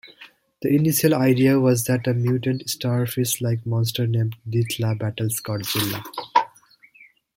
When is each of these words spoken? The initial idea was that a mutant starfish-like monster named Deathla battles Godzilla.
The 0.63 0.69
initial 0.75 1.13
idea 1.13 1.59
was 1.59 1.83
that 1.83 2.07
a 2.07 2.15
mutant 2.15 2.67
starfish-like 2.67 3.67
monster 3.67 4.07
named 4.07 4.35
Deathla 4.49 4.97
battles 4.97 5.39
Godzilla. 5.39 6.03